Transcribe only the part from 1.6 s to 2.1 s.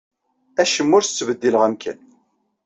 amkan.